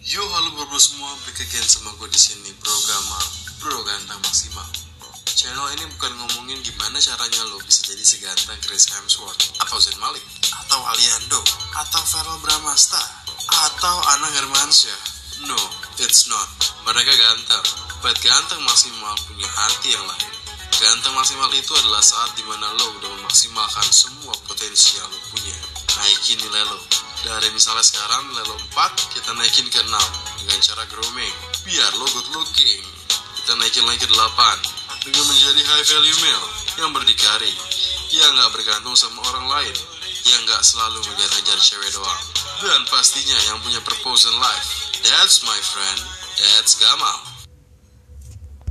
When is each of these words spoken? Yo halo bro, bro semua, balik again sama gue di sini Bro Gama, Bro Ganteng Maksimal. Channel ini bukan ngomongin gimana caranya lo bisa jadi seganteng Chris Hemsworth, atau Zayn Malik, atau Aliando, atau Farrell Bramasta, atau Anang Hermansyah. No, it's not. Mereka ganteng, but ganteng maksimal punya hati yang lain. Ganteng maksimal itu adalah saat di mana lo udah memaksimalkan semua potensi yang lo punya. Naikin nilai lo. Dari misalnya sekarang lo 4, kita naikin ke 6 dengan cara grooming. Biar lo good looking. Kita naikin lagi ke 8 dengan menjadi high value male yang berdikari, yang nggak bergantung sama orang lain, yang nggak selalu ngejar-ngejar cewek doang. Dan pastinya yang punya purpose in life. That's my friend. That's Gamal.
Yo 0.00 0.24
halo 0.24 0.56
bro, 0.56 0.64
bro 0.64 0.80
semua, 0.80 1.12
balik 1.28 1.44
again 1.44 1.60
sama 1.60 1.92
gue 2.00 2.08
di 2.08 2.16
sini 2.16 2.48
Bro 2.56 2.72
Gama, 2.88 3.20
Bro 3.60 3.84
Ganteng 3.84 4.16
Maksimal. 4.24 4.64
Channel 5.28 5.76
ini 5.76 5.84
bukan 5.92 6.16
ngomongin 6.16 6.56
gimana 6.64 6.96
caranya 6.96 7.44
lo 7.52 7.60
bisa 7.68 7.84
jadi 7.84 8.00
seganteng 8.00 8.56
Chris 8.64 8.88
Hemsworth, 8.88 9.60
atau 9.60 9.76
Zayn 9.76 10.00
Malik, 10.00 10.24
atau 10.56 10.80
Aliando, 10.88 11.44
atau 11.76 12.00
Farrell 12.00 12.40
Bramasta, 12.40 12.96
atau 13.68 13.96
Anang 14.16 14.32
Hermansyah. 14.40 15.00
No, 15.44 15.60
it's 16.00 16.32
not. 16.32 16.48
Mereka 16.88 17.12
ganteng, 17.12 17.66
but 18.00 18.16
ganteng 18.24 18.64
maksimal 18.64 19.12
punya 19.28 19.52
hati 19.52 19.92
yang 19.92 20.04
lain. 20.08 20.32
Ganteng 20.80 21.12
maksimal 21.12 21.52
itu 21.52 21.76
adalah 21.76 22.00
saat 22.00 22.32
di 22.40 22.44
mana 22.48 22.72
lo 22.72 22.96
udah 22.96 23.20
memaksimalkan 23.20 23.84
semua 23.92 24.32
potensi 24.48 24.96
yang 24.96 25.12
lo 25.12 25.20
punya. 25.28 25.60
Naikin 26.00 26.40
nilai 26.40 26.64
lo. 26.72 26.99
Dari 27.20 27.52
misalnya 27.52 27.84
sekarang 27.84 28.32
lo 28.32 28.56
4, 28.72 29.12
kita 29.12 29.30
naikin 29.36 29.68
ke 29.68 29.80
6 29.84 29.92
dengan 30.40 30.58
cara 30.64 30.84
grooming. 30.88 31.36
Biar 31.68 31.92
lo 32.00 32.08
good 32.08 32.28
looking. 32.32 32.80
Kita 33.36 33.52
naikin 33.60 33.84
lagi 33.84 34.00
ke 34.00 34.08
8 34.08 35.04
dengan 35.04 35.24
menjadi 35.28 35.60
high 35.60 35.86
value 35.88 36.18
male 36.24 36.48
yang 36.80 36.90
berdikari, 36.96 37.52
yang 38.12 38.30
nggak 38.36 38.52
bergantung 38.56 38.96
sama 38.96 39.20
orang 39.32 39.46
lain, 39.48 39.76
yang 40.28 40.40
nggak 40.48 40.64
selalu 40.64 41.00
ngejar-ngejar 41.04 41.58
cewek 41.60 41.90
doang. 41.92 42.24
Dan 42.60 42.80
pastinya 42.88 43.36
yang 43.48 43.60
punya 43.64 43.80
purpose 43.84 44.28
in 44.28 44.36
life. 44.40 44.68
That's 45.04 45.44
my 45.44 45.60
friend. 45.60 46.00
That's 46.40 46.76
Gamal. 46.76 47.39